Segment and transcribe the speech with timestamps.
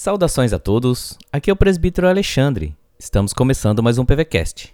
[0.00, 2.72] Saudações a todos, aqui é o presbítero Alexandre.
[2.96, 4.72] Estamos começando mais um PVCast.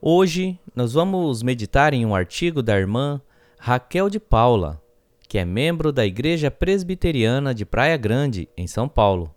[0.00, 3.20] Hoje nós vamos meditar em um artigo da irmã
[3.58, 4.80] Raquel de Paula,
[5.28, 9.30] que é membro da Igreja Presbiteriana de Praia Grande, em São Paulo,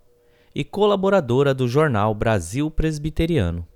[0.55, 3.67] e colaboradora do jornal Brasil Presbiteriano.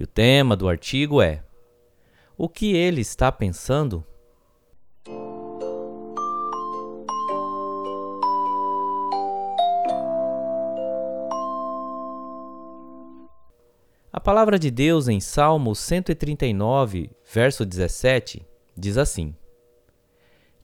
[0.00, 1.44] E o tema do artigo é:
[2.38, 4.02] O que ele está pensando?
[14.22, 19.34] Palavra de Deus em Salmo 139, verso 17, diz assim: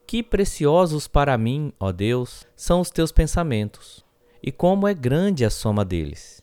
[0.06, 4.04] Que preciosos para mim, ó Deus, são os teus pensamentos,
[4.40, 6.40] e como é grande a soma deles.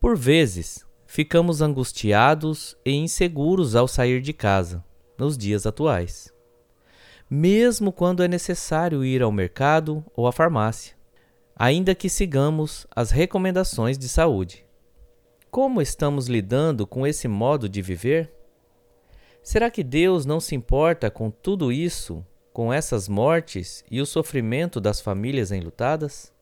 [0.00, 4.82] Por vezes, ficamos angustiados e inseguros ao sair de casa,
[5.18, 6.32] nos dias atuais.
[7.28, 10.96] Mesmo quando é necessário ir ao mercado ou à farmácia,
[11.54, 14.65] ainda que sigamos as recomendações de saúde.
[15.50, 18.32] Como estamos lidando com esse modo de viver?
[19.42, 24.80] Será que Deus não se importa com tudo isso, com essas mortes e o sofrimento
[24.80, 26.32] das famílias enlutadas?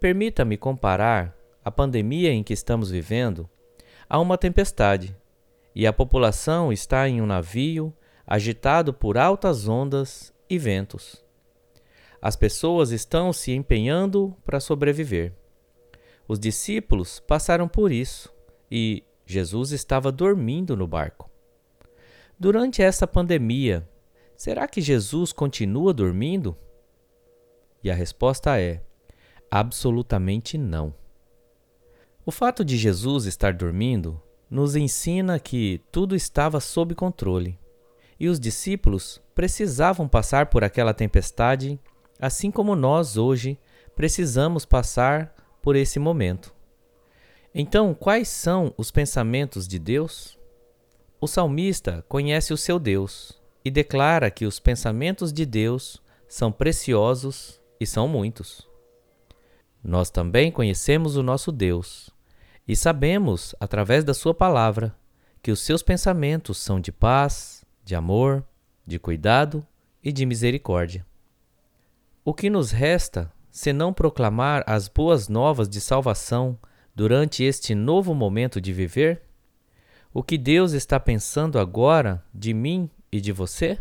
[0.00, 3.48] Permita-me comparar a pandemia em que estamos vivendo
[4.08, 5.14] a uma tempestade,
[5.74, 7.92] e a população está em um navio
[8.26, 11.22] agitado por altas ondas e ventos.
[12.22, 15.32] As pessoas estão se empenhando para sobreviver.
[16.28, 18.30] Os discípulos passaram por isso
[18.70, 21.30] e Jesus estava dormindo no barco.
[22.38, 23.88] Durante essa pandemia,
[24.36, 26.54] será que Jesus continua dormindo?
[27.82, 28.82] E a resposta é:
[29.50, 30.94] absolutamente não.
[32.26, 37.58] O fato de Jesus estar dormindo nos ensina que tudo estava sob controle
[38.20, 41.80] e os discípulos precisavam passar por aquela tempestade,
[42.20, 43.58] assim como nós hoje
[43.94, 46.54] precisamos passar por esse momento.
[47.54, 50.38] Então, quais são os pensamentos de Deus?
[51.20, 57.60] O salmista conhece o seu Deus e declara que os pensamentos de Deus são preciosos
[57.80, 58.68] e são muitos.
[59.82, 62.10] Nós também conhecemos o nosso Deus
[62.66, 64.94] e sabemos, através da Sua palavra,
[65.42, 68.44] que os seus pensamentos são de paz, de amor,
[68.86, 69.66] de cuidado
[70.04, 71.06] e de misericórdia.
[72.24, 76.58] O que nos resta senão proclamar as boas novas de salvação
[76.94, 79.22] durante este novo momento de viver?
[80.12, 83.78] O que Deus está pensando agora de mim e de você?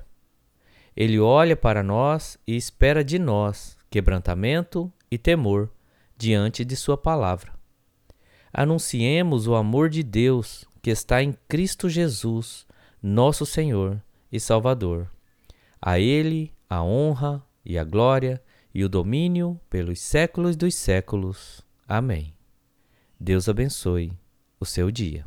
[0.96, 5.70] Ele olha para nós e espera de nós quebrantamento e temor
[6.18, 7.54] diante de Sua palavra.
[8.52, 12.66] Anunciemos o amor de Deus que está em Cristo Jesus,
[13.02, 14.02] nosso Senhor
[14.32, 15.10] e Salvador.
[15.82, 18.42] A Ele a honra e a glória
[18.78, 21.66] e o domínio pelos séculos dos séculos.
[21.88, 22.32] Amém.
[23.20, 24.14] Deus abençoe
[24.60, 25.26] o seu dia.